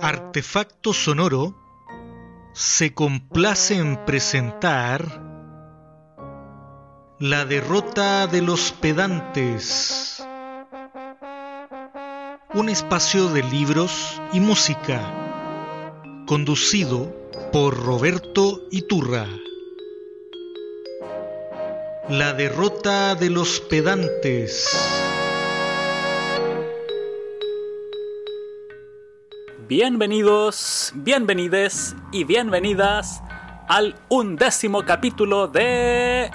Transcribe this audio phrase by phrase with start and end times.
[0.00, 1.54] Artefacto Sonoro
[2.52, 5.22] se complace en presentar
[7.18, 10.22] La derrota de los pedantes,
[12.54, 15.00] un espacio de libros y música,
[16.26, 17.12] conducido
[17.52, 19.26] por Roberto Iturra.
[22.08, 25.07] La derrota de los pedantes.
[29.68, 33.22] Bienvenidos, bienvenides y bienvenidas
[33.68, 36.30] al undécimo capítulo de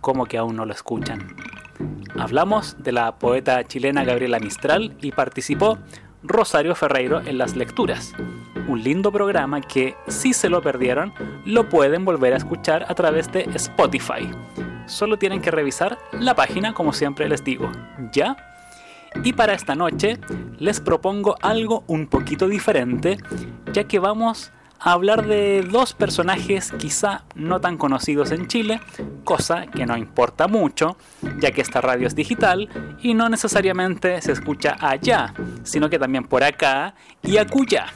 [0.00, 1.34] ¿Cómo que aún no lo escuchan?
[2.18, 5.78] Hablamos de la poeta chilena Gabriela Mistral y participó
[6.22, 8.14] Rosario Ferreiro en las lecturas.
[8.66, 11.12] Un lindo programa que, si se lo perdieron,
[11.44, 14.30] lo pueden volver a escuchar a través de Spotify.
[14.86, 17.70] Solo tienen que revisar la página como siempre les digo.
[18.12, 18.53] ¿Ya?
[19.22, 20.18] Y para esta noche
[20.58, 23.18] les propongo algo un poquito diferente,
[23.72, 24.52] ya que vamos
[24.84, 28.80] a hablar de dos personajes quizá no tan conocidos en Chile,
[29.24, 30.98] cosa que no importa mucho,
[31.40, 32.68] ya que esta radio es digital
[33.00, 37.86] y no necesariamente se escucha allá, sino que también por acá y acuya.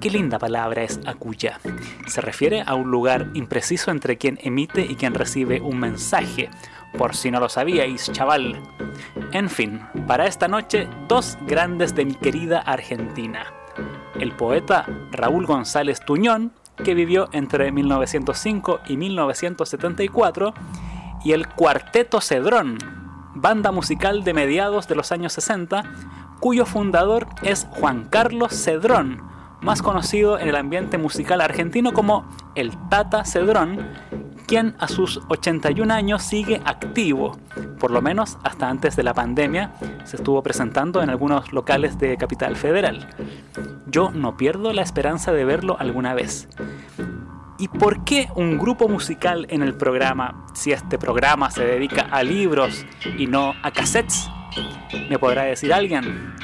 [0.00, 1.60] Qué linda palabra es acuya.
[2.08, 6.50] Se refiere a un lugar impreciso entre quien emite y quien recibe un mensaje
[6.96, 8.60] por si no lo sabíais, chaval.
[9.32, 13.52] En fin, para esta noche, dos grandes de mi querida Argentina.
[14.18, 20.54] El poeta Raúl González Tuñón, que vivió entre 1905 y 1974,
[21.24, 22.78] y el Cuarteto Cedrón,
[23.34, 25.82] banda musical de mediados de los años 60,
[26.40, 29.22] cuyo fundador es Juan Carlos Cedrón,
[29.60, 33.78] más conocido en el ambiente musical argentino como el Tata Cedrón,
[34.46, 37.38] quien a sus 81 años sigue activo,
[37.78, 39.72] por lo menos hasta antes de la pandemia,
[40.04, 43.08] se estuvo presentando en algunos locales de Capital Federal.
[43.86, 46.48] Yo no pierdo la esperanza de verlo alguna vez.
[47.58, 52.22] ¿Y por qué un grupo musical en el programa si este programa se dedica a
[52.22, 52.86] libros
[53.18, 54.30] y no a cassettes?
[55.10, 56.34] ¿Me podrá decir alguien?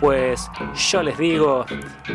[0.00, 1.66] Pues yo les digo,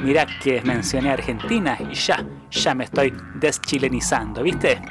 [0.04, 4.82] mirad que mencioné Argentina y ya, ya me estoy deschilenizando, ¿viste?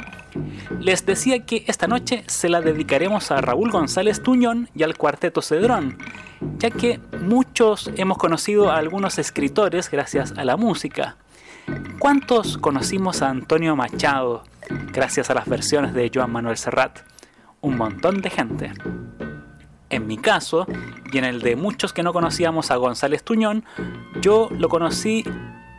[0.80, 5.42] Les decía que esta noche se la dedicaremos a Raúl González Tuñón y al Cuarteto
[5.42, 5.98] Cedrón,
[6.58, 11.16] ya que muchos hemos conocido a algunos escritores gracias a la música.
[11.98, 14.44] ¿Cuántos conocimos a Antonio Machado
[14.92, 17.00] gracias a las versiones de Joan Manuel Serrat?
[17.60, 18.72] Un montón de gente.
[19.90, 20.66] En mi caso,
[21.12, 23.64] y en el de muchos que no conocíamos a González Tuñón,
[24.20, 25.24] yo lo conocí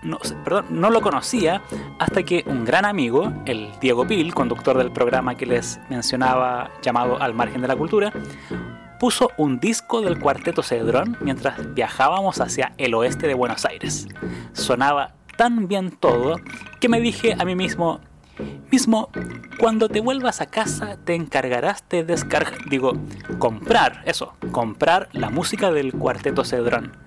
[0.06, 1.62] no, perdón, no lo conocía
[2.00, 7.20] hasta que un gran amigo, el Diego Pil, conductor del programa que les mencionaba llamado
[7.20, 8.14] Al margen de la cultura,
[9.00, 14.08] puso un disco del cuarteto Cedrón mientras viajábamos hacia el oeste de Buenos Aires.
[14.54, 16.40] Sonaba tan bien todo
[16.80, 18.00] que me dije a mí mismo,
[18.72, 19.10] mismo,
[19.60, 22.94] cuando te vuelvas a casa te encargarás de descargar, digo,
[23.40, 27.06] comprar, eso, comprar la música del cuarteto Cedrón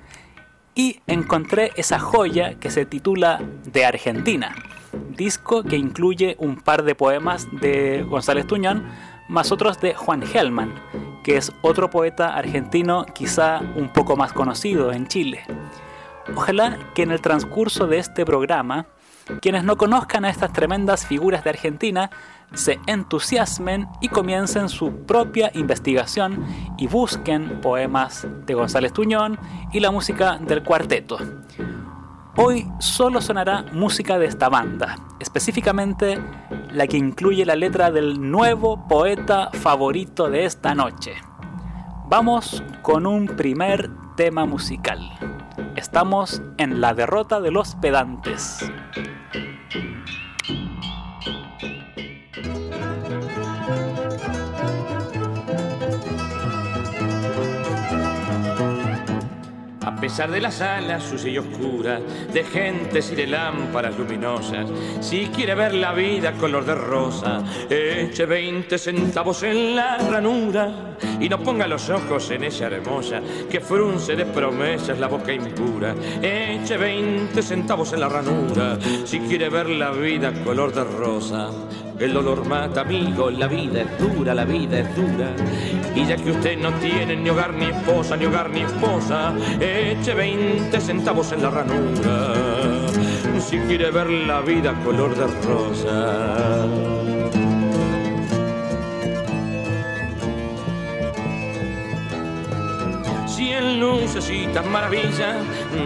[0.75, 4.54] y encontré esa joya que se titula De Argentina,
[5.16, 8.84] disco que incluye un par de poemas de González Tuñón,
[9.28, 10.72] más otros de Juan Gelman,
[11.25, 15.42] que es otro poeta argentino quizá un poco más conocido en Chile.
[16.34, 18.86] Ojalá que en el transcurso de este programa,
[19.41, 22.10] quienes no conozcan a estas tremendas figuras de Argentina
[22.54, 26.45] se entusiasmen y comiencen su propia investigación
[26.78, 29.39] y busquen poemas de González Tuñón
[29.72, 31.19] y la música del cuarteto.
[32.36, 36.19] Hoy solo sonará música de esta banda, específicamente
[36.71, 41.15] la que incluye la letra del nuevo poeta favorito de esta noche.
[42.09, 45.38] Vamos con un primer tema musical.
[45.77, 48.71] Estamos en la derrota de los pedantes.
[59.98, 61.98] A pesar de la sala sucia y oscura,
[62.33, 68.24] de gentes y de lámparas luminosas, si quiere ver la vida color de rosa, eche
[68.24, 74.15] 20 centavos en la ranura y no ponga los ojos en esa hermosa que frunce
[74.15, 75.97] de promesas la boca impura.
[76.22, 81.51] Eche 20 centavos en la ranura si quiere ver la vida color de rosa.
[82.00, 85.34] El dolor mata, amigo, la vida es dura, la vida es dura.
[85.97, 90.15] Y ya que usted no tiene ni hogar ni esposa, ni hogar ni esposa, eche
[90.15, 92.34] 20 centavos en la ranura.
[93.41, 97.58] Si quiere ver la vida color de rosa.
[103.39, 105.37] Cien lucecitas, maravilla,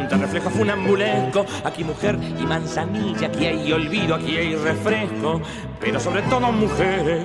[0.09, 1.45] te reflejo funambulesco.
[1.67, 5.39] Aquí mujer y manzanilla, aquí hay olvido, aquí hay refresco.
[5.79, 7.25] Pero sobre todo mujeres,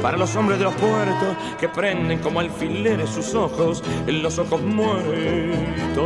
[0.00, 4.62] para los hombres de los puertos que prenden como alfileres sus ojos en los ojos
[4.62, 6.02] muertos.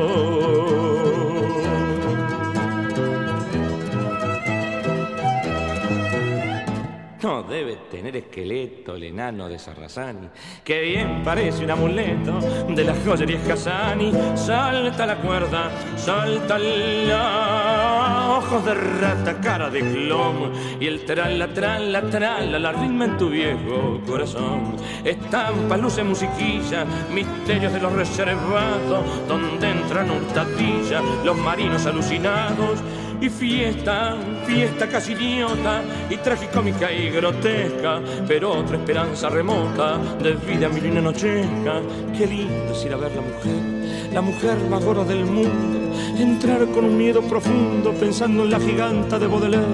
[7.49, 10.29] Debe tener esqueleto el enano de Sarrazani,
[10.65, 12.39] que bien parece un amuleto
[12.69, 14.13] de la joyería Casani.
[14.35, 22.03] Salta la cuerda, salta la ojos de rata, cara de clon y el trala, trala,
[22.11, 24.77] trala, la ritma en tu viejo corazón.
[25.05, 32.83] Estampa, luce, musiquilla, misterios de los reservados, donde entran hurtadillas, los marinos alucinados
[33.21, 34.17] y fiesta,
[34.47, 41.81] fiesta casi idiota y tragicómica y grotesca, pero otra esperanza remota de vida milina nochesca.
[42.17, 45.79] Qué lindo es ir a ver la mujer, la mujer más gorda del mundo,
[46.19, 49.67] entrar con un miedo profundo pensando en la giganta de Baudelaire.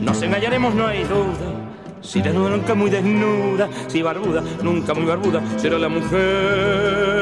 [0.00, 1.52] Nos engañaremos, no hay duda.
[2.00, 3.68] Si desnuda, nunca muy desnuda.
[3.86, 5.40] Si barbuda, nunca muy barbuda.
[5.56, 7.21] Será la mujer.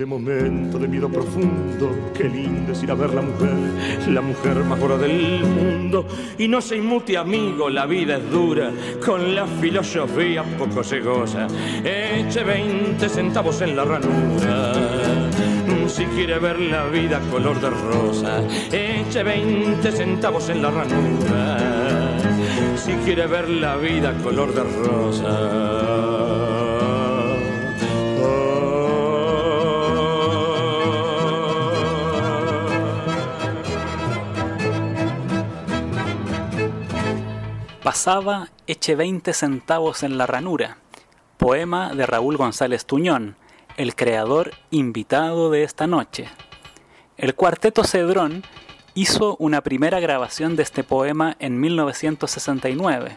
[0.00, 3.52] Ese momento de miedo profundo, qué lindo es ir a ver la mujer,
[4.08, 6.06] la mujer más gorda del mundo.
[6.38, 8.72] Y no se inmute, amigo, la vida es dura,
[9.04, 11.46] con la filosofía poco se goza.
[11.84, 14.72] Eche 20 centavos en la ranura.
[15.86, 18.42] Si quiere ver la vida color de rosa,
[18.72, 22.16] eche 20 centavos en la ranura.
[22.74, 26.09] Si quiere ver la vida color de rosa.
[37.82, 40.76] Pasaba eche 20 centavos en la ranura,
[41.38, 43.36] poema de Raúl González Tuñón,
[43.78, 46.28] el creador invitado de esta noche.
[47.16, 48.44] El cuarteto Cedrón
[48.92, 53.16] hizo una primera grabación de este poema en 1969.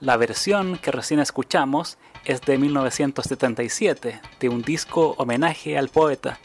[0.00, 6.38] La versión que recién escuchamos es de 1977, de un disco homenaje al poeta.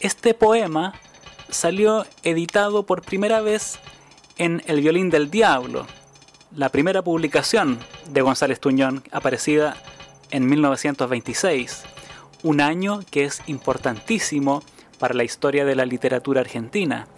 [0.00, 0.92] Este poema
[1.48, 3.78] salió editado por primera vez
[4.36, 5.86] en El violín del diablo,
[6.56, 9.76] la primera publicación de González Tuñón aparecida
[10.30, 11.84] en 1926,
[12.44, 14.62] un año que es importantísimo
[14.98, 17.08] para la historia de la literatura argentina,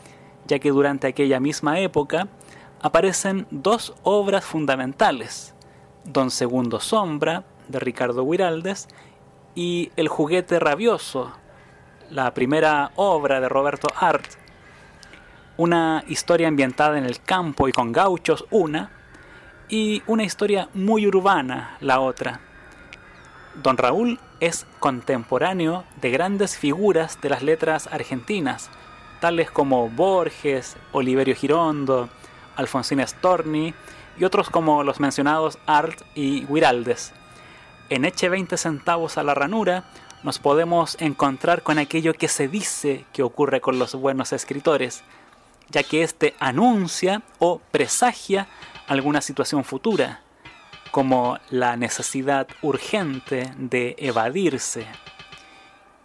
[0.49, 2.27] ya que durante aquella misma época
[2.83, 5.55] aparecen dos obras fundamentales,
[6.03, 8.89] Don Segundo Sombra, de Ricardo Guiraldes,
[9.55, 11.33] y El juguete rabioso,
[12.11, 14.27] la primera obra de Roberto Art,
[15.57, 18.98] una historia ambientada en el campo y con gauchos, una,
[19.69, 22.41] y una historia muy urbana la otra.
[23.55, 28.71] Don Raúl es contemporáneo de grandes figuras de las letras argentinas,
[29.21, 32.09] tales como Borges, Oliverio Girondo,
[32.57, 33.75] Alfonsín Storni
[34.19, 37.13] y otros como los mencionados Art y Guiraldes.
[37.91, 39.85] En Eche 20 centavos a la ranura
[40.23, 45.03] nos podemos encontrar con aquello que se dice que ocurre con los buenos escritores,
[45.71, 48.49] ya que éste anuncia o presagia
[48.89, 50.21] alguna situación futura,
[50.91, 54.87] como la necesidad urgente de evadirse.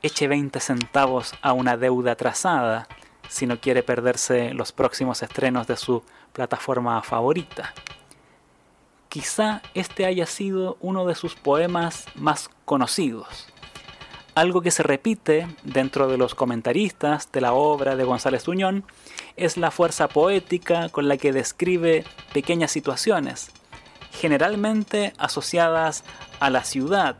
[0.02, 2.88] Eche 20 centavos a una deuda atrasada
[3.30, 7.74] si no quiere perderse los próximos estrenos de su plataforma favorita.
[9.08, 13.53] Quizá este haya sido uno de sus poemas más conocidos.
[14.36, 18.84] Algo que se repite dentro de los comentaristas de la obra de González Tuñón
[19.36, 23.52] es la fuerza poética con la que describe pequeñas situaciones,
[24.12, 26.04] generalmente asociadas
[26.40, 27.16] a la ciudad,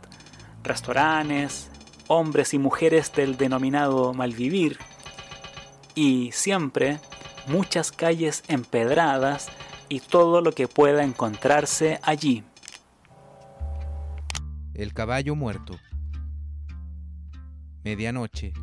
[0.64, 1.70] restaurantes,
[2.08, 4.78] hombres y mujeres del denominado malvivir
[5.94, 6.98] y siempre
[7.46, 9.50] muchas calles empedradas
[9.88, 12.42] y todo lo que pueda encontrarse allí.
[14.74, 15.78] El caballo muerto.
[17.84, 18.54] Medianoche.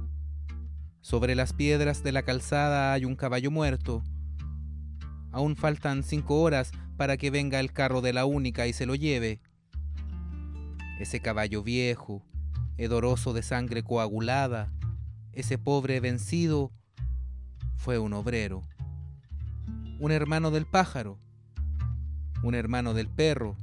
[1.01, 4.01] Sobre las piedras de la calzada hay un caballo muerto.
[5.31, 8.95] Aún faltan cinco horas para que venga el carro de la única y se lo
[8.95, 9.39] lleve.
[10.99, 12.25] Ese caballo viejo,
[12.77, 14.73] hedoroso de sangre coagulada,
[15.33, 16.71] ese pobre vencido,
[17.75, 18.63] fue un obrero,
[19.99, 21.19] un hermano del pájaro,
[22.41, 23.55] un hermano del perro.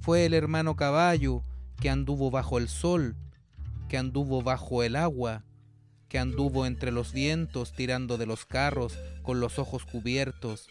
[0.00, 1.42] Fue el hermano caballo
[1.78, 3.14] que anduvo bajo el sol,
[3.88, 5.44] que anduvo bajo el agua,
[6.08, 10.68] que anduvo entre los vientos tirando de los carros con los ojos cubiertos.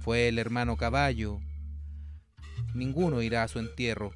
[0.00, 1.40] Fue el hermano caballo.
[2.74, 4.12] Ninguno irá a su entierro.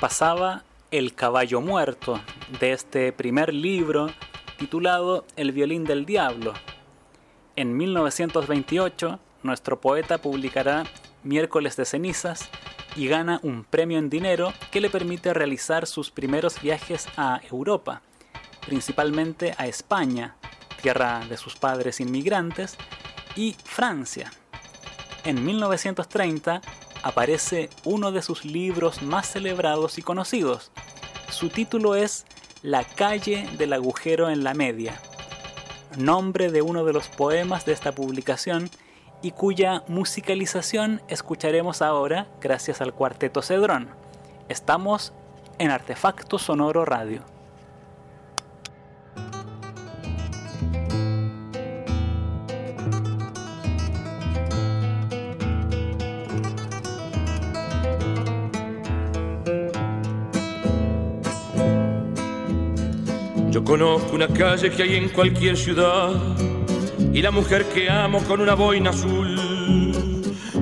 [0.00, 2.20] Pasaba el caballo muerto
[2.60, 4.10] de este primer libro
[4.58, 6.54] titulado El violín del diablo.
[7.56, 10.84] En 1928, nuestro poeta publicará
[11.26, 12.48] Miércoles de cenizas
[12.94, 18.00] y gana un premio en dinero que le permite realizar sus primeros viajes a Europa,
[18.64, 20.36] principalmente a España,
[20.80, 22.76] tierra de sus padres inmigrantes,
[23.34, 24.30] y Francia.
[25.24, 26.60] En 1930
[27.02, 30.70] aparece uno de sus libros más celebrados y conocidos.
[31.28, 32.24] Su título es
[32.62, 35.00] La calle del agujero en la media,
[35.98, 38.70] nombre de uno de los poemas de esta publicación
[39.22, 43.88] y cuya musicalización escucharemos ahora gracias al cuarteto Cedrón.
[44.48, 45.12] Estamos
[45.58, 47.22] en Artefacto Sonoro Radio.
[63.50, 66.10] Yo conozco una calle que hay en cualquier ciudad
[67.12, 69.36] y la mujer que amo con una boina azul.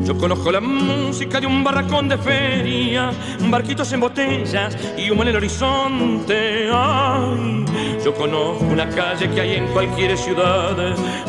[0.05, 3.11] Yo conozco la música de un barracón de feria,
[3.49, 6.69] barquitos en botellas y humo en el horizonte.
[6.71, 7.65] Ay,
[8.05, 10.77] yo conozco una calle que hay en cualquier ciudad,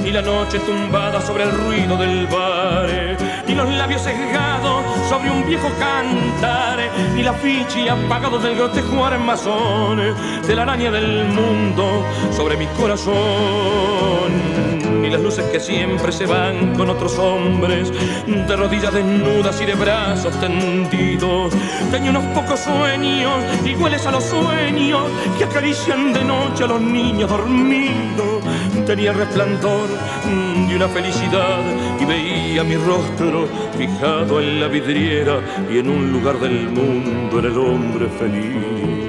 [0.03, 5.47] y la noche tumbada sobre el ruido del bar, y los labios sesgados sobre un
[5.47, 6.79] viejo cantar,
[7.17, 10.01] y la ficha apagado del grotejo armazón,
[10.45, 12.03] de la araña del mundo
[12.35, 14.64] sobre mi corazón
[15.15, 17.89] las luces que siempre se van con otros hombres,
[18.27, 21.53] de rodillas desnudas y de brazos tendidos.
[21.89, 25.03] Tenía unos pocos sueños, iguales a los sueños
[25.37, 28.43] que acarician de noche a los niños dormidos.
[28.85, 29.87] Tenía resplandor
[30.67, 31.59] de una felicidad
[31.97, 35.39] y veía mi rostro fijado en la vidriera
[35.71, 39.05] y en un lugar del mundo era el hombre feliz.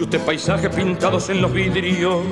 [0.00, 2.24] Conoce usted paisajes pintados en los vidrios.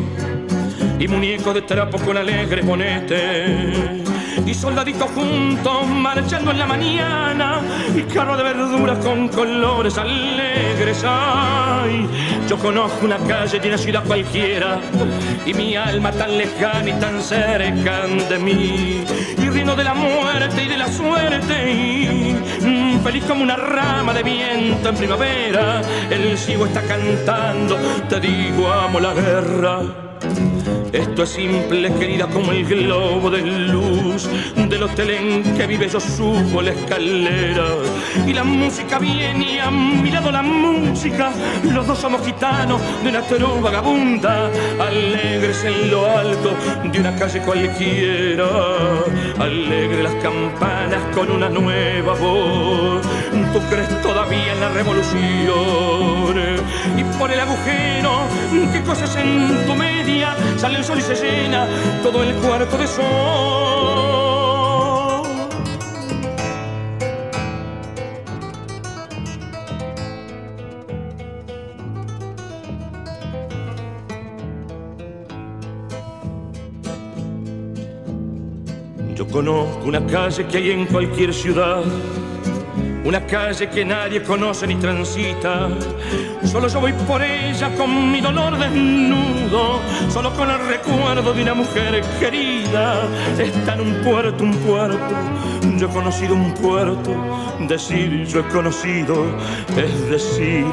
[0.99, 4.05] Y muñecos de trapo con alegre bonete
[4.47, 7.61] y soldaditos juntos marchando en la mañana.
[7.95, 11.05] Y carro de verduras con colores alegres.
[11.07, 12.09] Ay,
[12.49, 14.81] yo conozco una calle de una ciudad cualquiera.
[15.45, 19.05] Y mi alma tan lejana y tan cerca de mí
[19.77, 22.39] de la muerte y de la suerte.
[22.63, 25.83] Mm, feliz como una rama de viento en primavera.
[26.11, 27.77] El ciego está cantando
[28.09, 29.81] te digo amo la guerra
[30.92, 36.00] esto es simple, querida, como el globo de luz del hotel en que vive yo
[36.00, 37.66] subo la escalera.
[38.26, 39.71] Y la música viene a
[40.30, 41.30] la música.
[41.64, 46.54] Los dos somos gitanos de una toro vagabunda, alegres en lo alto
[46.90, 48.47] de una calle cualquiera.
[49.38, 53.02] Alegre las campanas con una nueva voz.
[53.52, 56.59] Tú crees todavía en la revolución.
[56.97, 58.23] Y por el agujero,
[58.73, 60.37] qué cosas en tu media
[60.79, 61.67] el sol y se llena
[62.03, 63.05] todo el cuarto de sol.
[79.15, 81.83] Yo conozco una calle que hay en cualquier ciudad
[83.09, 85.71] una calle que nadie conoce ni transita.
[86.50, 91.52] Solo yo voy por ella con mi dolor desnudo, solo con el recuerdo de una
[91.52, 93.07] mujer querida.
[93.38, 95.14] Está en un puerto, un puerto,
[95.76, 97.14] yo he conocido un puerto,
[97.69, 99.26] decir yo he conocido
[99.76, 100.64] es decir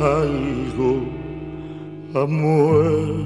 [0.00, 1.06] algo
[2.14, 3.18] ha muerto.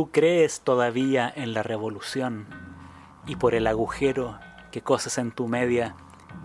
[0.00, 2.46] Tú crees todavía en la revolución
[3.26, 4.38] y por el agujero
[4.70, 5.94] que coses en tu media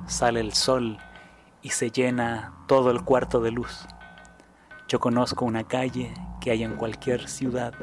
[0.08, 0.98] sale el sol
[1.62, 3.88] y se llena todo el cuarto de luz.
[4.90, 7.74] Yo conozco una calle que hay en cualquier ciudad,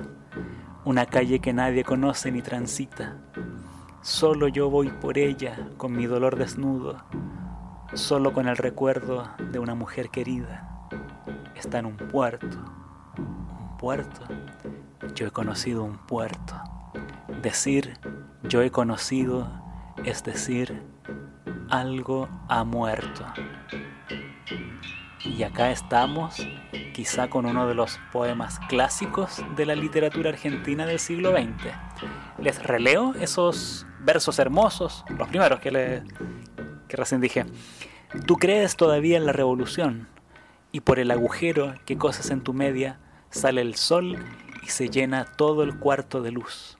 [0.85, 3.17] una calle que nadie conoce ni transita.
[4.03, 7.03] Solo yo voy por ella con mi dolor desnudo,
[7.95, 10.87] solo con el recuerdo de una mujer querida.
[11.55, 12.59] Está en un puerto,
[13.17, 14.21] un puerto
[15.23, 16.61] yo he conocido un puerto.
[17.43, 17.97] Decir
[18.43, 19.49] yo he conocido
[20.05, 20.83] es decir
[21.71, 23.25] algo ha muerto.
[25.25, 26.45] Y acá estamos,
[26.93, 31.73] quizá con uno de los poemas clásicos de la literatura argentina del siglo XX.
[32.39, 36.03] Les releo esos versos hermosos, los primeros que, le,
[36.89, 37.47] que recién dije.
[38.27, 40.09] Tú crees todavía en la revolución,
[40.73, 42.99] y por el agujero que coses en tu media
[43.31, 44.19] sale el sol
[44.63, 46.79] y se llena todo el cuarto de luz.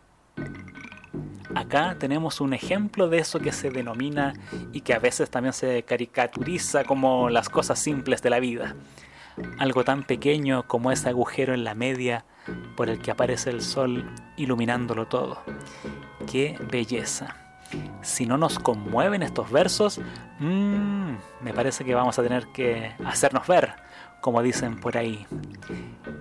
[1.55, 4.33] Acá tenemos un ejemplo de eso que se denomina
[4.73, 8.75] y que a veces también se caricaturiza como las cosas simples de la vida.
[9.59, 12.25] Algo tan pequeño como ese agujero en la media
[12.77, 15.43] por el que aparece el sol iluminándolo todo.
[16.31, 17.37] ¡Qué belleza!
[18.03, 20.01] Si no nos conmueven estos versos,
[20.41, 23.75] mmm, me parece que vamos a tener que hacernos ver
[24.23, 25.27] como dicen por ahí.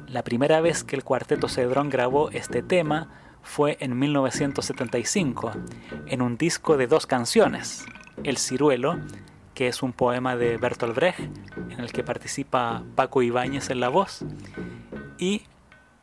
[0.07, 3.07] La primera vez que el cuarteto Cedrón grabó este tema
[3.43, 5.51] fue en 1975,
[6.07, 7.85] en un disco de dos canciones,
[8.23, 8.99] El Ciruelo,
[9.53, 11.19] que es un poema de Bertolt Brecht,
[11.69, 14.25] en el que participa Paco Ibáñez en la voz,
[15.17, 15.43] y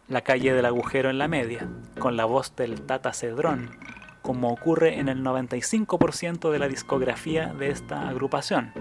[0.08, 1.68] La calle del agujero en la media,
[1.98, 3.76] con la voz del Tata Cedrón,
[4.22, 8.72] como ocurre en el 95% de la discografía de esta agrupación.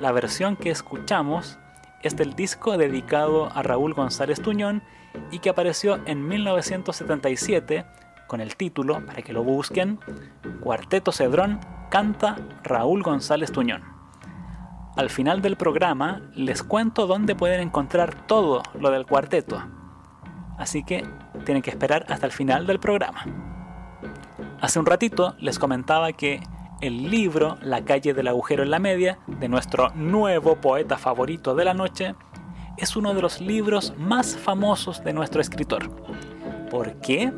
[0.00, 1.58] La versión que escuchamos
[2.02, 4.82] es del disco dedicado a Raúl González Tuñón
[5.30, 7.84] y que apareció en 1977
[8.26, 10.00] con el título, para que lo busquen,
[10.60, 11.60] Cuarteto Cedrón
[11.90, 13.82] canta Raúl González Tuñón.
[14.96, 19.62] Al final del programa les cuento dónde pueden encontrar todo lo del cuarteto,
[20.58, 21.06] así que
[21.44, 23.24] tienen que esperar hasta el final del programa.
[24.60, 26.42] Hace un ratito les comentaba que
[26.82, 31.64] el libro La calle del agujero en la media, de nuestro nuevo poeta favorito de
[31.64, 32.14] la noche,
[32.76, 35.88] es uno de los libros más famosos de nuestro escritor.
[36.70, 37.32] ¿Por qué?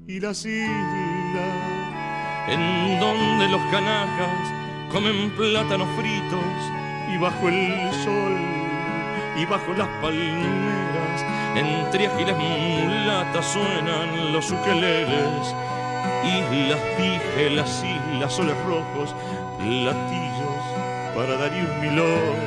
[0.08, 1.69] Y las islas
[2.47, 4.53] en donde los canacas
[4.91, 6.60] comen plátanos fritos
[7.13, 8.38] y bajo el sol
[9.38, 15.55] y bajo las palmeras entre ágiles mulatas suenan los ukeleles
[16.23, 16.79] islas
[17.55, 19.15] las islas, soles rojos,
[19.60, 20.28] latillos
[21.19, 22.39] para Darío Milón.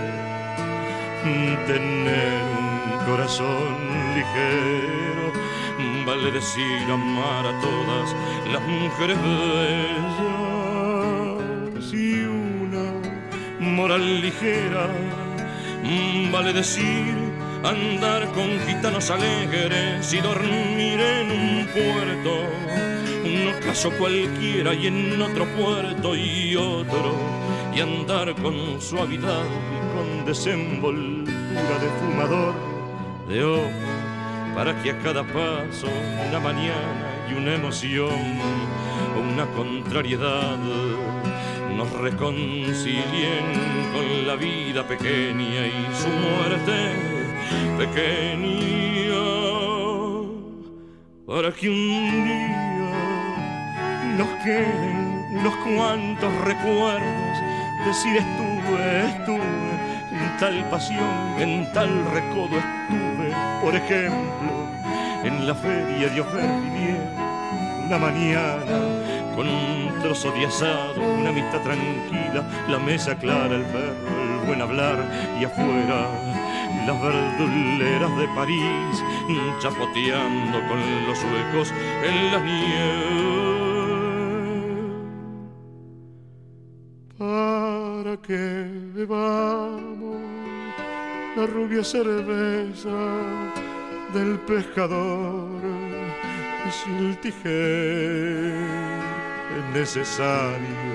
[1.66, 3.76] Tener un corazón
[4.14, 5.26] ligero,
[6.06, 8.16] vale decir amar a todas
[8.50, 10.16] las mujeres bellas
[11.92, 12.86] y una
[13.60, 14.86] moral ligera,
[16.32, 17.14] vale decir
[17.62, 22.32] andar con gitanos alegres y dormir en un puerto
[23.24, 27.14] no caso cualquiera y en otro puerto y otro,
[27.74, 32.54] y andar con suavidad y con desenvoltura de fumador.
[33.28, 33.70] De ojo,
[34.54, 35.88] para que a cada paso
[36.28, 38.38] una mañana y una emoción,
[39.32, 40.58] una contrariedad,
[41.76, 43.44] nos reconcilien
[43.92, 46.94] con la vida pequeña y su muerte
[47.78, 48.52] pequeña,
[51.26, 52.62] para que un día
[54.18, 57.38] nos queden unos cuantos recuerdos,
[57.84, 59.72] decir estuve, estuve,
[60.12, 64.52] en tal pasión, en tal recodo estuve, por ejemplo,
[65.24, 67.08] en la feria de Ofervivier,
[67.86, 74.40] una mañana, con un trozo de asado, una amistad tranquila, la mesa clara, el perro,
[74.40, 74.98] el buen hablar,
[75.40, 76.08] y afuera
[76.86, 79.04] las verduleras de París,
[79.60, 81.72] chapoteando con los huecos
[82.04, 83.51] en la nieve
[88.26, 90.20] que bebamos
[91.36, 92.90] la rubia cerveza
[94.14, 95.60] del pescador.
[96.66, 98.54] Y si el tijer
[99.58, 100.92] es necesario,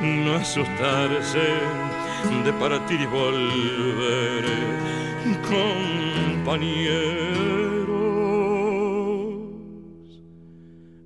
[0.00, 1.48] no asustarse
[2.44, 4.44] de partir y volver,
[5.42, 7.22] compañeros.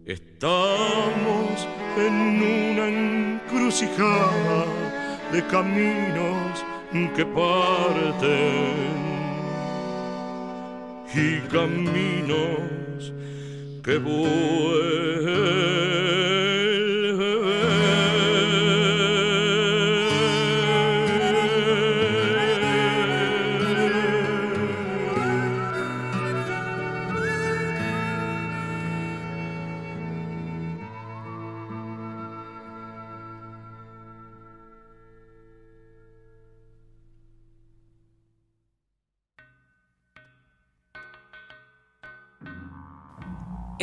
[0.05, 4.76] Estamos en una encrucijada
[5.33, 6.65] de caminos
[7.15, 8.97] que parten
[11.15, 13.13] y caminos
[13.83, 15.86] que vuelven.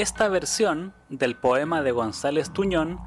[0.04, 3.00] Esta versión del poema de González Tuñón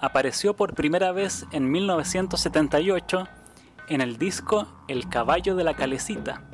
[0.00, 3.26] apareció por primera vez en 1978
[3.88, 6.44] en el disco El caballo de la calecita,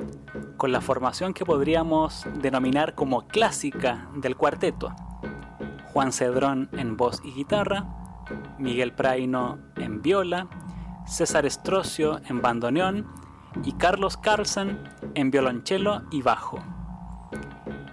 [0.57, 4.91] con la formación que podríamos denominar como clásica del cuarteto.
[5.93, 7.85] Juan Cedrón en voz y guitarra,
[8.57, 10.47] Miguel Praino en viola,
[11.05, 13.05] César Estrocio en bandoneón
[13.63, 14.79] y Carlos Carlsen
[15.13, 16.57] en violonchelo y bajo.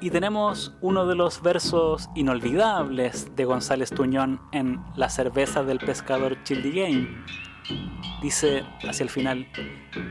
[0.00, 6.40] Y tenemos uno de los versos inolvidables de González Tuñón en La cerveza del pescador
[6.44, 7.24] Childiguein.
[8.22, 9.48] Dice hacia el final,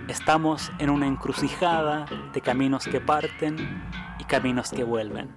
[0.09, 3.55] estamos en una encrucijada de caminos que parten
[4.19, 5.33] y caminos que vuelven.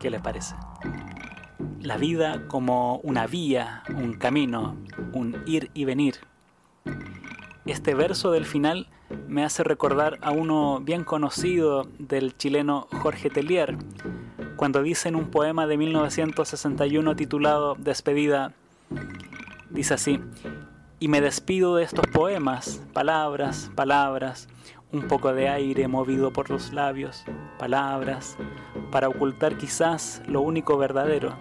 [0.00, 0.54] ¿Qué le parece?
[1.80, 4.78] La vida como una vía, un camino,
[5.12, 6.14] un ir y venir.
[7.68, 8.86] Este verso del final
[9.28, 13.76] me hace recordar a uno bien conocido del chileno Jorge Tellier,
[14.56, 18.54] cuando dice en un poema de 1961 titulado Despedida,
[19.68, 20.18] dice así,
[20.98, 24.48] y me despido de estos poemas, palabras, palabras,
[24.90, 27.26] un poco de aire movido por los labios,
[27.58, 28.38] palabras,
[28.90, 31.36] para ocultar quizás lo único verdadero,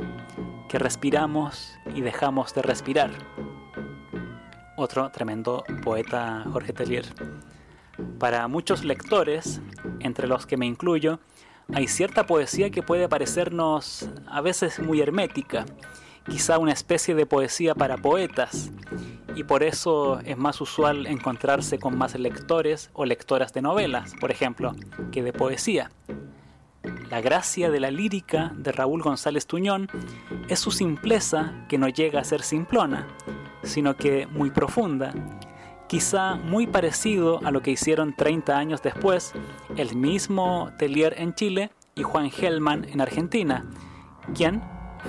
[0.67, 3.11] que respiramos y dejamos de respirar.
[4.79, 7.07] Otro tremendo poeta Jorge Tellier.
[8.19, 9.59] Para muchos lectores,
[10.01, 11.19] entre los que me incluyo,
[11.73, 15.65] hay cierta poesía que puede parecernos a veces muy hermética,
[16.29, 18.69] quizá una especie de poesía para poetas,
[19.35, 24.29] y por eso es más usual encontrarse con más lectores o lectoras de novelas, por
[24.29, 24.75] ejemplo,
[25.11, 25.89] que de poesía.
[27.09, 29.87] La gracia de la lírica de Raúl González Tuñón
[30.47, 33.07] es su simpleza que no llega a ser simplona,
[33.63, 35.13] sino que muy profunda,
[35.87, 39.33] quizá muy parecido a lo que hicieron 30 años después
[39.75, 43.65] el mismo Tellier en Chile y Juan Gelman en Argentina,
[44.33, 44.61] quien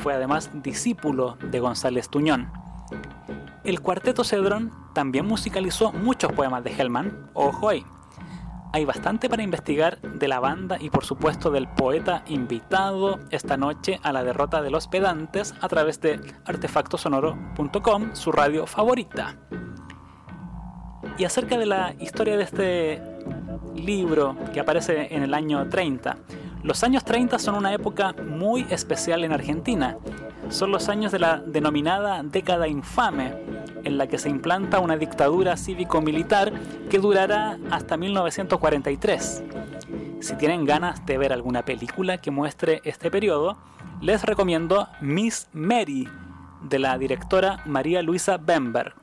[0.02, 2.50] fue además discípulo de González Tuñón.
[3.64, 7.84] El cuarteto Cedrón también musicalizó muchos poemas de Hellman, ojo ahí.
[8.72, 13.98] Hay bastante para investigar de la banda y por supuesto del poeta invitado esta noche
[14.02, 19.36] a la derrota de los pedantes a través de artefactosonoro.com, su radio favorita.
[21.16, 23.02] Y acerca de la historia de este
[23.74, 26.16] libro que aparece en el año 30,
[26.62, 29.96] los años 30 son una época muy especial en Argentina.
[30.50, 33.34] Son los años de la denominada década infame,
[33.84, 36.52] en la que se implanta una dictadura cívico-militar
[36.88, 39.44] que durará hasta 1943.
[40.20, 43.58] Si tienen ganas de ver alguna película que muestre este periodo,
[44.00, 46.08] les recomiendo Miss Mary,
[46.62, 48.94] de la directora María Luisa Bemberg.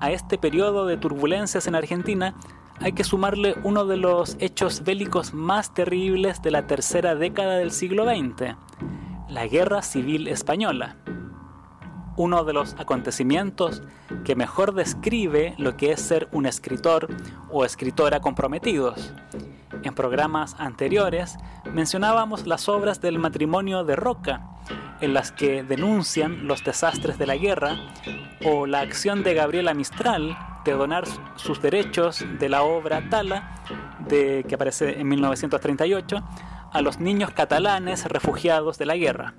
[0.00, 2.34] A este periodo de turbulencias en Argentina
[2.80, 7.72] hay que sumarle uno de los hechos bélicos más terribles de la tercera década del
[7.72, 8.54] siglo XX,
[9.28, 10.96] la Guerra Civil Española.
[12.16, 13.82] Uno de los acontecimientos
[14.24, 17.08] que mejor describe lo que es ser un escritor
[17.50, 19.12] o escritora comprometidos.
[19.82, 21.36] En programas anteriores
[21.72, 24.48] mencionábamos las obras del matrimonio de Roca,
[25.00, 27.76] en las que denuncian los desastres de la guerra,
[28.44, 31.04] o la acción de Gabriela Mistral de donar
[31.36, 33.54] sus derechos de la obra Tala,
[34.08, 36.22] de, que aparece en 1938,
[36.72, 39.34] a los niños catalanes refugiados de la guerra.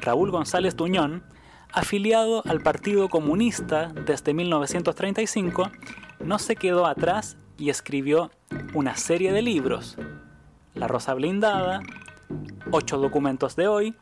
[0.00, 1.24] Raúl González Tuñón,
[1.72, 5.70] afiliado al Partido Comunista desde 1935,
[6.20, 8.30] no se quedó atrás y escribió
[8.74, 9.96] una serie de libros.
[10.74, 11.80] La Rosa Blindada,
[12.70, 13.94] Ocho documentos de hoy,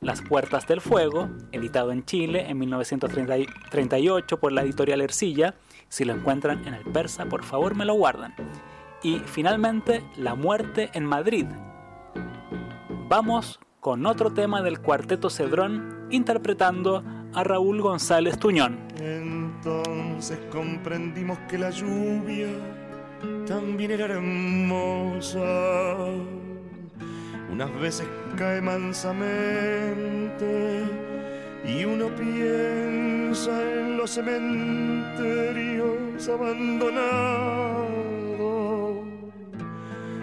[0.00, 5.54] Las Puertas del Fuego, editado en Chile en 1938 por la editorial Ercilla.
[5.88, 8.34] Si lo encuentran en el persa, por favor me lo guardan.
[9.02, 11.46] Y finalmente, La Muerte en Madrid.
[13.08, 18.78] Vamos con otro tema del cuarteto Cedrón interpretando a Raúl González Tuñón.
[18.98, 22.48] Entonces comprendimos que la lluvia
[23.46, 25.40] también era hermosa.
[27.50, 30.06] Unas veces cae mansamente
[31.64, 35.86] y uno piensa en los cementerios
[36.28, 37.86] abandonados.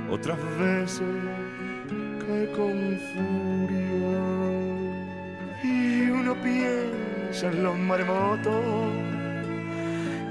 [0.09, 1.07] Otras veces
[2.19, 4.21] cae con furia
[5.63, 9.02] y uno piensa en los maremotos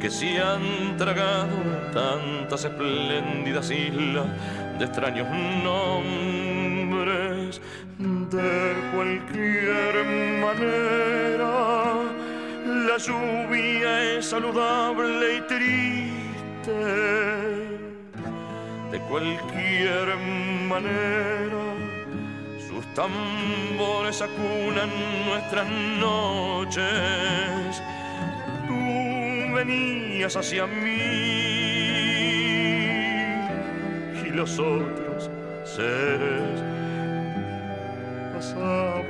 [0.03, 1.57] que se han tragado
[1.95, 4.27] tantas espléndidas islas
[4.77, 5.29] de extraños
[5.63, 7.61] nombres.
[7.99, 10.05] De cualquier
[10.41, 11.95] manera,
[12.89, 16.81] la lluvia es saludable y triste.
[18.91, 20.17] De cualquier
[20.69, 21.63] manera,
[22.69, 24.91] sus tambores acunan
[25.29, 25.69] nuestras
[26.01, 26.83] noches.
[29.55, 30.99] Venías hacia mí.
[34.25, 35.31] Y los otros
[35.65, 36.63] seres
[38.35, 39.07] pasaban,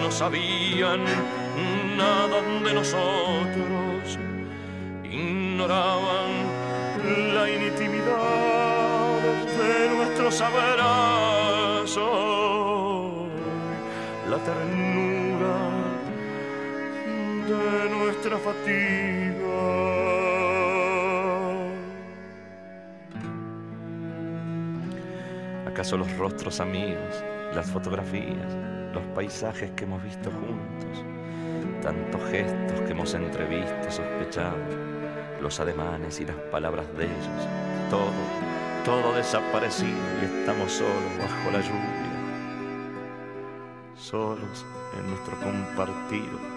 [0.00, 1.04] no sabían
[1.96, 4.18] nada de nosotros,
[5.04, 6.30] ignoraban
[7.34, 9.20] la intimidad
[9.58, 11.33] de nuestros abrazos,
[18.24, 19.34] nuestra fatiga.
[25.66, 27.22] ¿Acaso los rostros amigos,
[27.54, 28.54] las fotografías,
[28.94, 31.04] los paisajes que hemos visto juntos,
[31.82, 34.56] tantos gestos que hemos entrevisto, sospechado,
[35.42, 37.48] los ademanes y las palabras de ellos,
[37.90, 38.10] todo,
[38.84, 42.04] todo desaparecido y estamos solos bajo la lluvia,
[43.96, 44.64] solos
[44.98, 46.53] en nuestro compartido,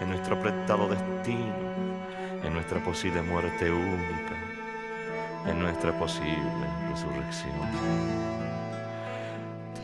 [0.00, 1.54] en nuestro apretado destino,
[2.44, 4.36] en nuestra posible muerte única,
[5.46, 7.52] en nuestra posible resurrección.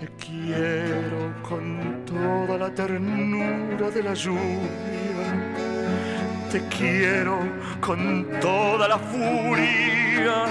[0.01, 4.41] Te quiero con toda la ternura de la lluvia.
[6.51, 7.39] Te quiero
[7.81, 10.45] con toda la furia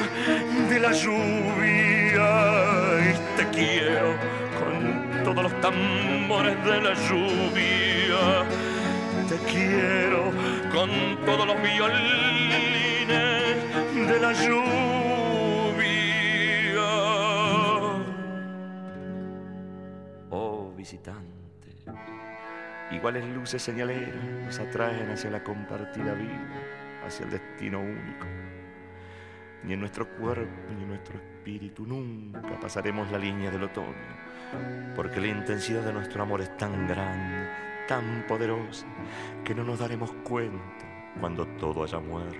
[0.69, 2.29] de la lluvia.
[3.09, 4.15] Y te quiero
[4.57, 8.70] con todos los tambores de la lluvia.
[9.31, 10.29] Te quiero
[10.73, 10.89] con
[11.25, 13.07] todos los violines
[13.95, 14.81] de la lluvia.
[20.31, 21.77] Oh visitante,
[22.91, 26.49] iguales luces señaleras nos atraen hacia la compartida vida,
[27.07, 28.27] hacia el destino único.
[29.63, 33.95] Ni en nuestro cuerpo ni en nuestro espíritu nunca pasaremos la línea del otoño,
[34.93, 38.85] porque la intensidad de nuestro amor es tan grande, tan poderosa,
[39.43, 40.85] que no nos daremos cuenta
[41.19, 42.37] cuando todo haya muerto,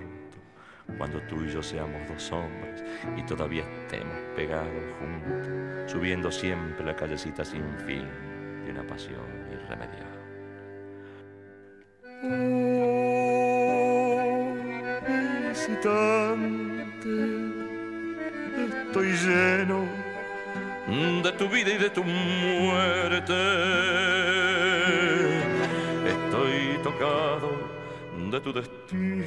[0.98, 2.82] cuando tú y yo seamos dos hombres
[3.16, 8.08] y todavía estemos pegados juntos, subiendo siempre la callecita sin fin
[8.64, 10.22] de una pasión irremediable.
[12.24, 13.02] Oh,
[15.48, 17.08] visitante,
[18.86, 20.02] estoy lleno
[21.22, 23.32] de tu vida y de tu muerte.
[26.82, 27.50] Tocado
[28.30, 29.24] de tu destino.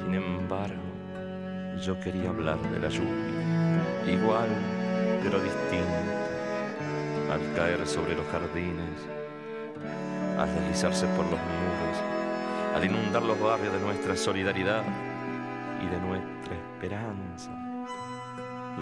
[0.00, 0.74] Sin embargo,
[1.80, 4.48] yo quería hablar de la lluvia, igual
[5.22, 6.12] pero distinto,
[7.32, 8.98] al caer sobre los jardines,
[10.38, 11.96] al deslizarse por los muros,
[12.74, 14.82] al inundar los barrios de nuestra solidaridad
[15.80, 17.61] y de nuestra esperanza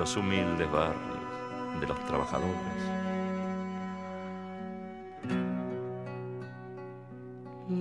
[0.01, 2.57] los humildes barrios de los trabajadores.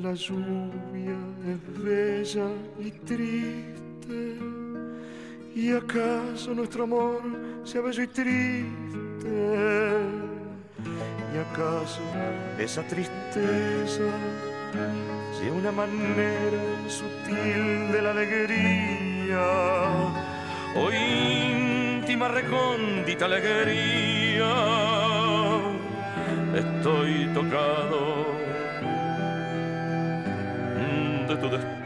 [0.03, 4.37] La lluvia es bella y triste.
[5.55, 7.21] ¿Y acaso nuestro amor
[7.63, 9.93] sea bello y triste?
[11.33, 12.01] ¿Y acaso
[12.57, 14.09] esa tristeza
[15.39, 19.39] sea una manera sutil de la alegría?
[20.75, 20.91] O
[22.09, 24.51] íntima recóndita alegría,
[26.55, 28.25] estoy tocado
[31.27, 31.78] de tu destino.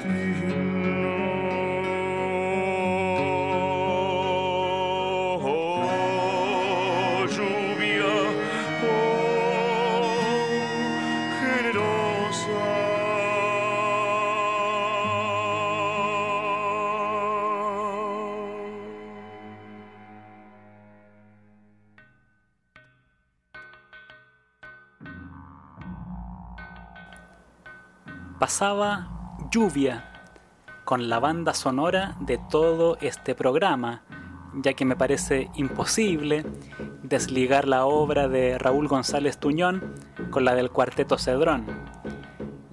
[28.44, 30.04] Pasaba Lluvia
[30.84, 34.04] con la banda sonora de todo este programa,
[34.56, 36.46] ya que me parece imposible
[37.04, 39.96] desligar la obra de Raúl González Tuñón
[40.30, 41.68] con la del Cuarteto Cedrón.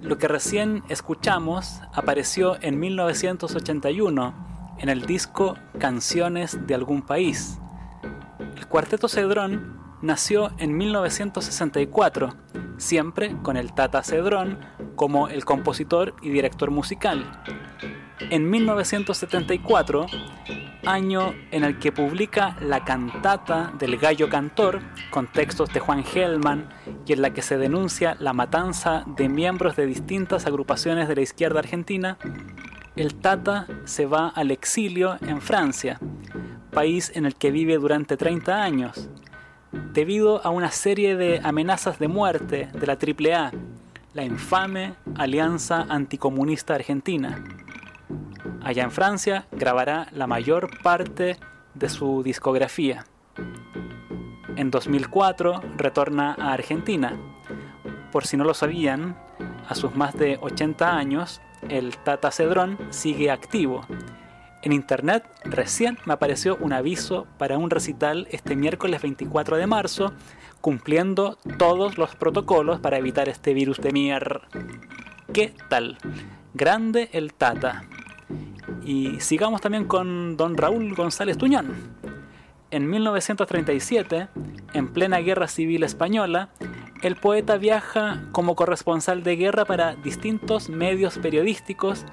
[0.01, 7.61] Lo que recién escuchamos apareció en 1981 en el disco Canciones de algún país.
[8.57, 12.35] El Cuarteto Cedrón nació en 1964,
[12.75, 14.59] siempre con el Tata Cedrón
[15.01, 17.25] como el compositor y director musical.
[18.19, 20.05] En 1974,
[20.85, 26.69] año en el que publica la cantata del Gallo Cantor, con textos de Juan Gelman,
[27.07, 31.21] y en la que se denuncia la matanza de miembros de distintas agrupaciones de la
[31.21, 32.19] izquierda argentina,
[32.95, 35.99] el Tata se va al exilio en Francia,
[36.71, 39.09] país en el que vive durante 30 años,
[39.93, 43.51] debido a una serie de amenazas de muerte de la AAA,
[44.13, 47.43] la infame Alianza Anticomunista Argentina.
[48.61, 51.37] Allá en Francia grabará la mayor parte
[51.73, 53.05] de su discografía.
[54.57, 57.17] En 2004 retorna a Argentina.
[58.11, 59.17] Por si no lo sabían,
[59.69, 63.85] a sus más de 80 años, el Tata Cedrón sigue activo.
[64.63, 70.13] En internet recién me apareció un aviso para un recital este miércoles 24 de marzo,
[70.61, 74.41] cumpliendo todos los protocolos para evitar este virus de mierda.
[75.33, 75.97] ¿Qué tal?
[76.53, 77.85] Grande el Tata.
[78.85, 81.73] Y sigamos también con don Raúl González Tuñón.
[82.69, 84.27] En 1937,
[84.73, 86.49] en plena Guerra Civil Española,
[87.01, 92.05] el poeta viaja como corresponsal de guerra para distintos medios periodísticos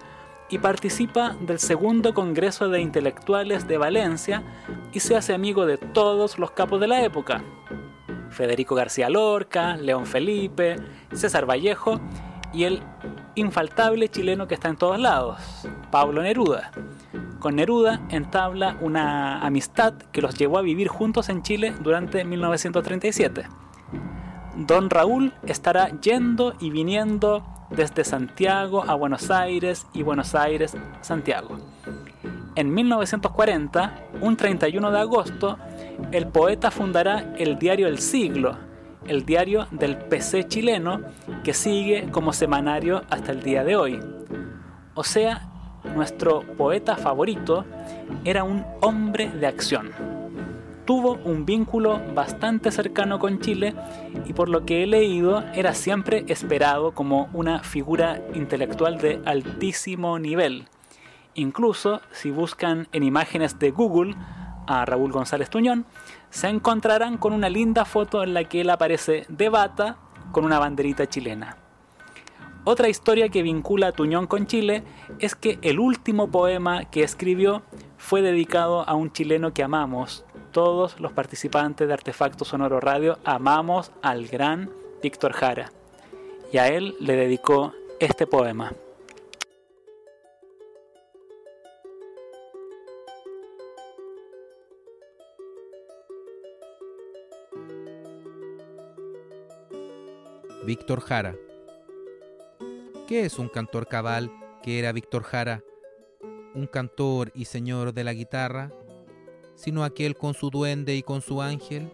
[0.50, 4.42] y participa del segundo Congreso de Intelectuales de Valencia
[4.92, 7.42] y se hace amigo de todos los capos de la época.
[8.30, 10.76] Federico García Lorca, León Felipe,
[11.12, 12.00] César Vallejo
[12.52, 12.82] y el
[13.34, 15.40] infaltable chileno que está en todos lados,
[15.90, 16.70] Pablo Neruda.
[17.38, 23.46] Con Neruda entabla una amistad que los llevó a vivir juntos en Chile durante 1937.
[24.66, 31.58] Don Raúl estará yendo y viniendo desde Santiago a Buenos Aires y Buenos Aires Santiago.
[32.56, 35.58] En 1940, un 31 de agosto,
[36.10, 38.56] el poeta fundará el diario El Siglo,
[39.06, 41.02] el diario del PC chileno
[41.44, 44.00] que sigue como semanario hasta el día de hoy.
[44.94, 45.48] O sea,
[45.94, 47.64] nuestro poeta favorito
[48.24, 50.17] era un hombre de acción.
[50.88, 53.74] Tuvo un vínculo bastante cercano con Chile
[54.24, 60.18] y por lo que he leído era siempre esperado como una figura intelectual de altísimo
[60.18, 60.66] nivel.
[61.34, 64.14] Incluso si buscan en imágenes de Google,
[64.66, 65.84] a Raúl González Tuñón,
[66.30, 69.98] se encontrarán con una linda foto en la que él aparece de bata
[70.32, 71.58] con una banderita chilena.
[72.64, 74.84] Otra historia que vincula a Tuñón con Chile
[75.18, 77.62] es que el último poema que escribió
[77.98, 80.24] fue dedicado a un chileno que amamos.
[80.58, 84.68] Todos los participantes de Artefacto Sonoro Radio amamos al gran
[85.00, 85.70] Víctor Jara.
[86.52, 88.72] Y a él le dedicó este poema.
[100.64, 101.36] Víctor Jara.
[103.06, 104.32] ¿Qué es un cantor cabal
[104.64, 105.62] que era Víctor Jara?
[106.56, 108.72] Un cantor y señor de la guitarra,
[109.58, 111.90] sino aquel con su duende y con su ángel,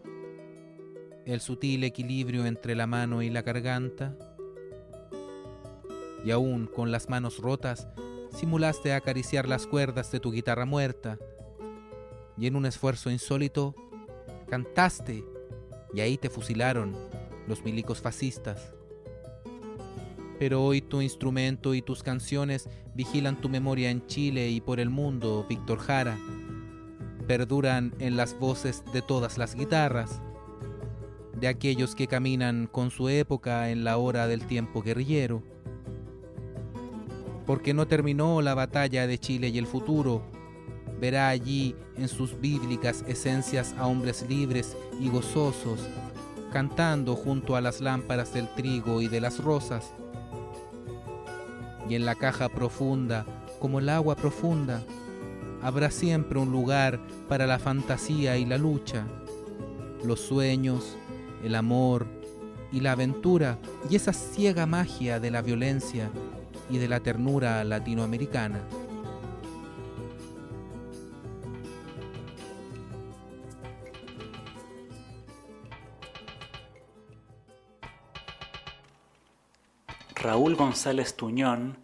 [1.24, 4.14] el sutil equilibrio entre la mano y la garganta.
[6.26, 7.88] Y aún con las manos rotas,
[8.30, 11.18] simulaste acariciar las cuerdas de tu guitarra muerta,
[12.36, 13.74] y en un esfuerzo insólito,
[14.46, 15.24] cantaste,
[15.94, 16.94] y ahí te fusilaron
[17.48, 18.74] los milicos fascistas.
[20.38, 24.90] Pero hoy tu instrumento y tus canciones vigilan tu memoria en Chile y por el
[24.90, 26.18] mundo, Víctor Jara.
[27.26, 30.20] Perduran en las voces de todas las guitarras,
[31.38, 35.42] de aquellos que caminan con su época en la hora del tiempo guerrillero.
[37.46, 40.22] Porque no terminó la batalla de Chile y el futuro,
[41.00, 45.80] verá allí en sus bíblicas esencias a hombres libres y gozosos
[46.54, 49.92] cantando junto a las lámparas del trigo y de las rosas.
[51.88, 53.26] Y en la caja profunda,
[53.58, 54.80] como el agua profunda,
[55.64, 59.06] habrá siempre un lugar para la fantasía y la lucha,
[60.04, 60.98] los sueños,
[61.42, 62.06] el amor
[62.70, 63.58] y la aventura
[63.88, 66.10] y esa ciega magia de la violencia
[66.68, 68.60] y de la ternura latinoamericana.
[80.14, 81.83] Raúl González Tuñón,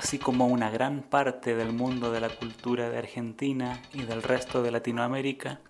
[0.00, 4.62] así como una gran parte del mundo de la cultura de Argentina y del resto
[4.62, 5.60] de Latinoamérica,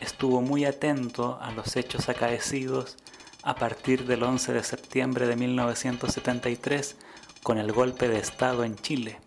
[0.00, 2.98] estuvo muy atento a los hechos acaecidos
[3.42, 6.98] a partir del 11 de septiembre de 1973
[7.42, 9.18] con el golpe de Estado en Chile.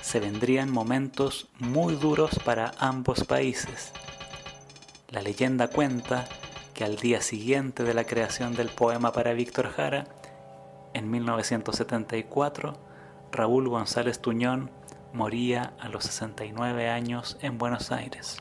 [0.00, 3.92] Se vendrían momentos muy duros para ambos países.
[5.10, 6.24] La leyenda cuenta
[6.72, 10.06] que al día siguiente de la creación del poema para Víctor Jara,
[10.94, 12.93] en 1974,
[13.34, 14.70] Raúl González Tuñón
[15.12, 18.40] moría a los 69 años en Buenos Aires.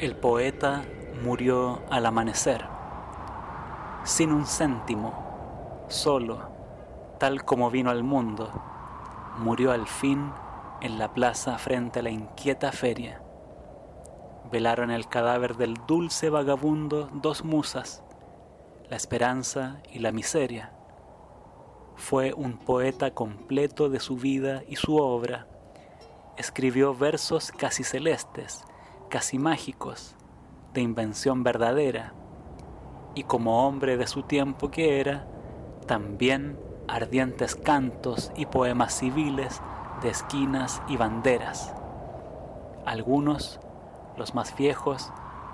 [0.00, 0.82] El poeta
[1.22, 2.66] murió al amanecer,
[4.02, 6.50] sin un céntimo, solo,
[7.20, 8.50] tal como vino al mundo.
[9.38, 10.32] Murió al fin
[10.80, 13.21] en la plaza frente a la inquieta feria
[14.52, 18.04] velaron el cadáver del dulce vagabundo dos musas,
[18.90, 20.74] la esperanza y la miseria.
[21.96, 25.46] Fue un poeta completo de su vida y su obra.
[26.36, 28.62] Escribió versos casi celestes,
[29.08, 30.16] casi mágicos,
[30.74, 32.12] de invención verdadera,
[33.14, 35.26] y como hombre de su tiempo que era,
[35.86, 39.62] también ardientes cantos y poemas civiles
[40.02, 41.74] de esquinas y banderas.
[42.84, 43.60] Algunos
[44.16, 45.12] los más viejos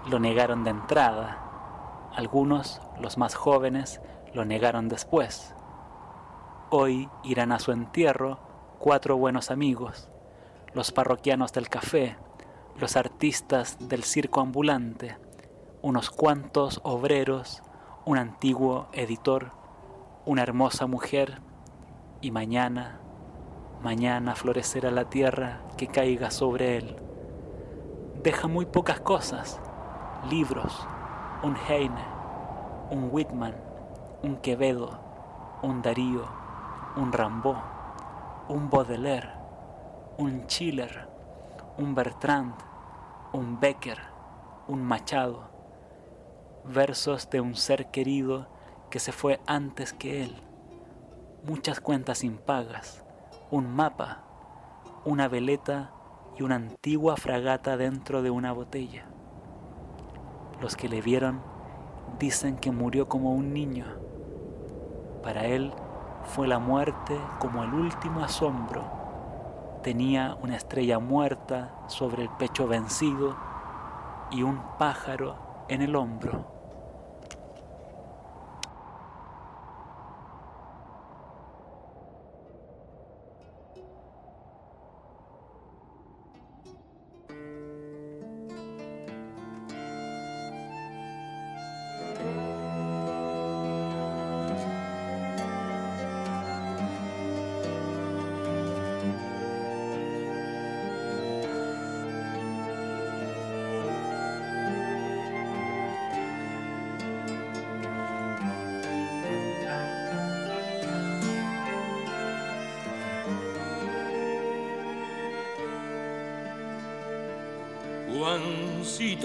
[0.08, 4.00] lo negaron de entrada, algunos, los más jóvenes,
[4.32, 5.54] lo negaron después.
[6.70, 8.38] Hoy irán a su entierro
[8.78, 10.08] cuatro buenos amigos,
[10.72, 12.16] los parroquianos del café,
[12.78, 15.16] los artistas del circo ambulante,
[15.82, 17.62] unos cuantos obreros,
[18.04, 19.52] un antiguo editor,
[20.24, 21.40] una hermosa mujer,
[22.20, 23.00] y mañana,
[23.82, 27.07] mañana florecerá la tierra que caiga sobre él
[28.22, 29.60] deja muy pocas cosas.
[30.28, 30.86] Libros,
[31.42, 32.04] un Heine,
[32.90, 33.54] un Whitman,
[34.22, 34.98] un Quevedo,
[35.62, 36.24] un Darío,
[36.96, 37.56] un Rambaud,
[38.48, 39.32] un Baudelaire,
[40.16, 41.08] un Schiller,
[41.76, 42.54] un Bertrand,
[43.32, 43.98] un Becker,
[44.66, 45.48] un Machado.
[46.64, 48.48] Versos de un ser querido
[48.90, 50.42] que se fue antes que él.
[51.44, 53.04] Muchas cuentas impagas,
[53.50, 54.24] un mapa,
[55.04, 55.92] una veleta
[56.38, 59.04] y una antigua fragata dentro de una botella.
[60.60, 61.40] Los que le vieron
[62.18, 63.86] dicen que murió como un niño.
[65.22, 65.72] Para él
[66.24, 68.84] fue la muerte como el último asombro.
[69.82, 73.36] Tenía una estrella muerta sobre el pecho vencido
[74.30, 75.36] y un pájaro
[75.68, 76.57] en el hombro.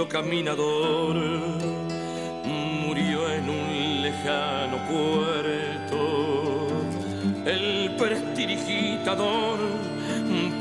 [0.04, 1.16] Juancito caminador
[2.46, 6.68] murió en un lejano puerto.
[7.46, 9.60] El prestidigitador,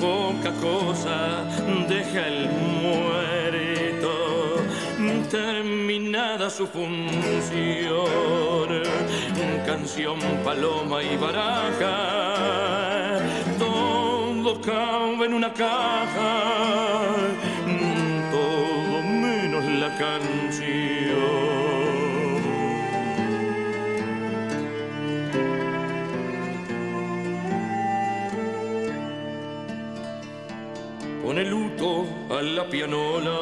[0.00, 1.44] poca cosa
[1.88, 2.48] deja el
[2.82, 4.10] muerto.
[5.30, 8.04] Terminada su función,
[9.64, 11.96] canción, paloma y baraja,
[13.58, 17.51] todo cabe en una caja.
[31.22, 33.38] Pone luto a la pianola,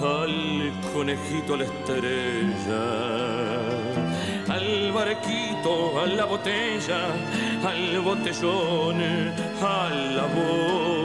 [0.00, 2.82] al conejito a la estrella,
[4.48, 7.00] al barquito, a la botella,
[7.62, 9.02] al botellón,
[9.60, 10.99] a la bola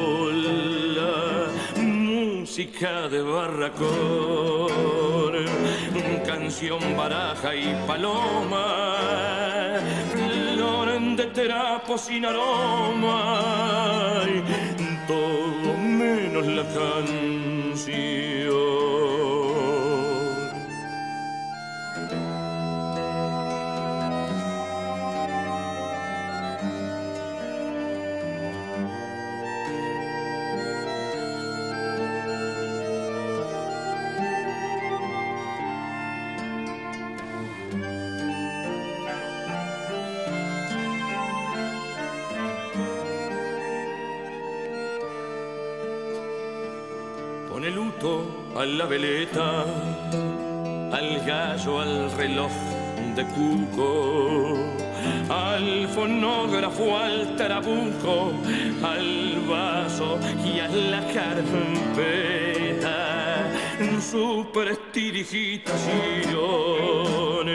[2.55, 4.71] música de barracón,
[6.25, 8.95] canción, baraja y paloma,
[10.09, 10.87] flor
[11.17, 13.41] de terapo sin aroma,
[15.05, 18.34] todo menos la canción.
[47.67, 49.65] A la veleta,
[50.91, 52.51] al gallo, al reloj
[53.15, 54.55] de cuco,
[55.29, 58.33] al fonógrafo, al tarabuco,
[58.83, 61.81] al vaso y a la carpeta,
[63.99, 67.47] su prestidigitación,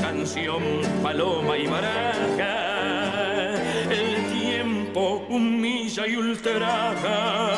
[0.00, 0.64] canción,
[1.00, 3.54] paloma y maraca,
[3.88, 7.52] el tiempo humilla y ultraja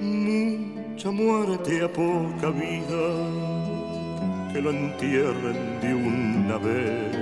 [0.00, 3.04] Mucha muerte a poca vida,
[4.52, 7.16] que lo entierren de una vez.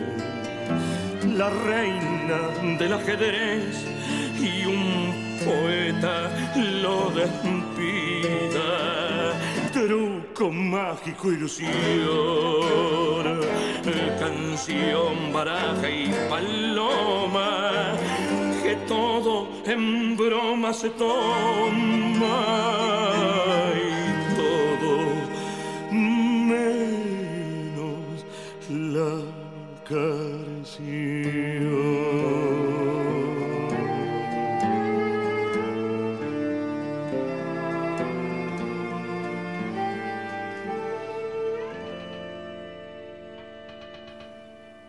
[1.36, 2.38] La reina
[2.76, 3.84] del ajedrez
[4.40, 5.12] y un
[5.44, 6.30] poeta
[6.82, 7.78] lo despida
[10.38, 11.68] truco mágico, ilusión,
[14.20, 17.96] canción, baraja y paloma,
[18.62, 22.07] que todo en broma se toma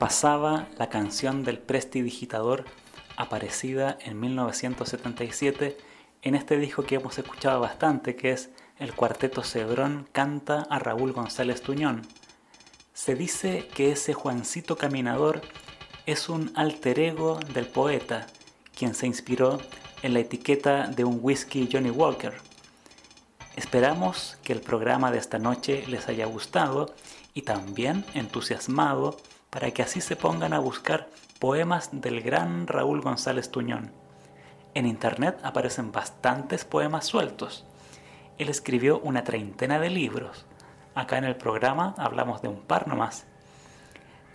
[0.10, 2.66] pasaba la canción del prestidigitador
[3.16, 5.78] aparecida en 1977
[6.24, 8.50] en este disco que hemos escuchado bastante, que es
[8.80, 12.02] el cuarteto Cedrón canta a Raúl González Tuñón.
[12.92, 15.42] Se dice que ese Juancito Caminador
[16.08, 18.26] es un alter ego del poeta,
[18.76, 19.60] quien se inspiró
[20.02, 22.34] en la etiqueta de un whisky Johnny Walker.
[23.56, 26.96] Esperamos que el programa de esta noche les haya gustado
[27.36, 29.16] y también entusiasmado
[29.50, 33.92] para que así se pongan a buscar poemas del gran Raúl González Tuñón.
[34.74, 37.66] En internet aparecen bastantes poemas sueltos.
[38.38, 40.46] Él escribió una treintena de libros.
[40.96, 43.26] Acá en el programa hablamos de un par nomás.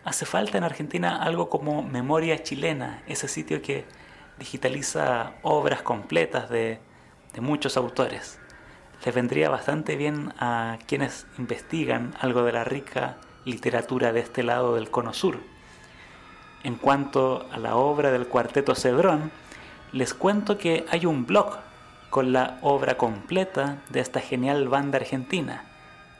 [0.05, 3.87] Hace falta en Argentina algo como Memoria Chilena, ese sitio que
[4.39, 6.81] digitaliza obras completas de,
[7.41, 8.39] muchos autores.
[9.05, 14.75] Les vendría bastante bien a quienes investigan algo de la rica literatura de este lado
[14.75, 15.39] del cono sur.
[16.63, 19.31] En cuanto a la obra del cuarteto Cedrón,
[19.93, 21.59] les cuento que hay un blog
[22.11, 25.65] con la obra completa de esta genial banda argentina.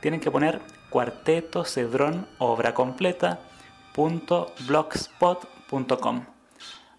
[0.01, 3.39] Tienen que poner cuarteto cedrón obra completa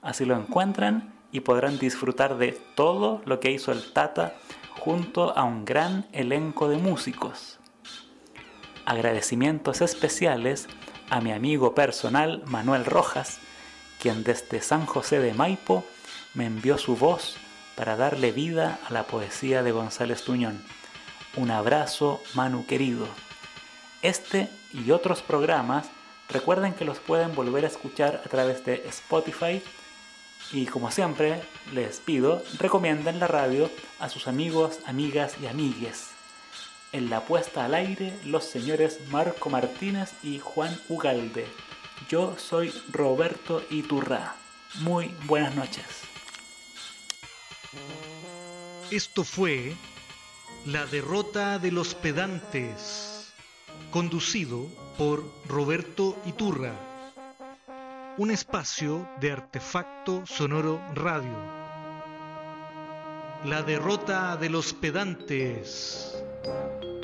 [0.03, 4.35] Así lo encuentran y podrán disfrutar de todo lo que hizo el Tata
[4.79, 7.59] junto a un gran elenco de músicos
[8.87, 10.69] agradecimientos especiales
[11.11, 13.39] a mi amigo personal Manuel Rojas,
[14.01, 15.85] quien desde San José de Maipo
[16.35, 17.37] me envió su voz
[17.75, 20.65] para darle vida a la poesía de González Tuñón.
[21.37, 23.07] Un abrazo, Manu querido.
[24.03, 25.89] Este y otros programas
[26.29, 29.63] recuerden que los pueden volver a escuchar a través de Spotify
[30.53, 36.16] y como siempre les pido recomienden la radio a sus amigos, amigas y amigues.
[36.93, 41.47] En la puesta al aire los señores Marco Martínez y Juan Ugalde.
[42.09, 44.37] Yo soy Roberto Iturra.
[44.81, 45.85] Muy buenas noches.
[48.91, 49.75] Esto fue
[50.65, 53.33] La derrota de los pedantes,
[53.91, 56.73] conducido por Roberto Iturra,
[58.17, 61.37] un espacio de artefacto sonoro radio.
[63.45, 66.16] La derrota de los pedantes.
[66.47, 66.96] Thank you.